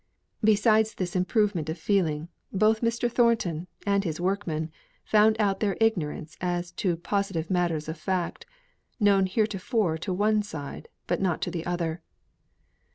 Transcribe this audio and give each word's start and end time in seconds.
Besides 0.43 0.95
this 0.95 1.15
improvement 1.15 1.69
of 1.69 1.77
feeling, 1.77 2.27
both 2.51 2.81
Mr. 2.81 3.07
Thornton 3.07 3.67
and 3.85 4.03
his 4.03 4.19
workmen 4.19 4.71
found 5.05 5.35
out 5.39 5.59
their 5.59 5.77
ignorance 5.79 6.35
as 6.41 6.71
to 6.81 6.97
positive 6.97 7.51
matters 7.51 7.87
of 7.87 7.99
fact, 7.99 8.47
known 8.99 9.27
heretofore 9.27 9.99
to 9.99 10.11
one 10.11 10.41
side, 10.41 10.87
but 11.05 11.21
not 11.21 11.39
to 11.43 11.51
the 11.51 11.67
other. 11.67 12.01